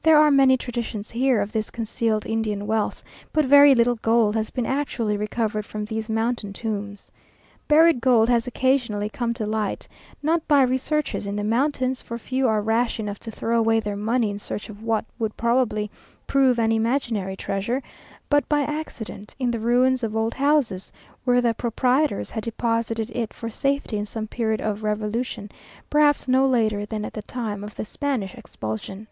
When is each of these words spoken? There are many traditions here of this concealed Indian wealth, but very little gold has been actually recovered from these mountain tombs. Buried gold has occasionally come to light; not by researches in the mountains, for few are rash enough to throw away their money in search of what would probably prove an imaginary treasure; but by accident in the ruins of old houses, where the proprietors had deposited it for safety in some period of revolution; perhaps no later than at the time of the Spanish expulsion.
There 0.00 0.18
are 0.18 0.30
many 0.30 0.56
traditions 0.56 1.10
here 1.10 1.42
of 1.42 1.52
this 1.52 1.68
concealed 1.68 2.24
Indian 2.24 2.66
wealth, 2.66 3.04
but 3.30 3.44
very 3.44 3.74
little 3.74 3.96
gold 3.96 4.34
has 4.36 4.48
been 4.48 4.64
actually 4.64 5.18
recovered 5.18 5.66
from 5.66 5.84
these 5.84 6.08
mountain 6.08 6.54
tombs. 6.54 7.12
Buried 7.68 8.00
gold 8.00 8.30
has 8.30 8.46
occasionally 8.46 9.10
come 9.10 9.34
to 9.34 9.44
light; 9.44 9.86
not 10.22 10.48
by 10.48 10.62
researches 10.62 11.26
in 11.26 11.36
the 11.36 11.44
mountains, 11.44 12.00
for 12.00 12.16
few 12.16 12.48
are 12.48 12.62
rash 12.62 12.98
enough 12.98 13.18
to 13.18 13.30
throw 13.30 13.58
away 13.58 13.80
their 13.80 13.96
money 13.98 14.30
in 14.30 14.38
search 14.38 14.70
of 14.70 14.82
what 14.82 15.04
would 15.18 15.36
probably 15.36 15.90
prove 16.26 16.58
an 16.58 16.72
imaginary 16.72 17.36
treasure; 17.36 17.82
but 18.30 18.48
by 18.48 18.62
accident 18.62 19.34
in 19.38 19.50
the 19.50 19.60
ruins 19.60 20.02
of 20.02 20.16
old 20.16 20.32
houses, 20.32 20.90
where 21.24 21.42
the 21.42 21.52
proprietors 21.52 22.30
had 22.30 22.44
deposited 22.44 23.10
it 23.10 23.34
for 23.34 23.50
safety 23.50 23.98
in 23.98 24.06
some 24.06 24.26
period 24.26 24.62
of 24.62 24.82
revolution; 24.82 25.50
perhaps 25.90 26.26
no 26.26 26.46
later 26.46 26.86
than 26.86 27.04
at 27.04 27.12
the 27.12 27.20
time 27.20 27.62
of 27.62 27.74
the 27.74 27.84
Spanish 27.84 28.34
expulsion. 28.36 29.06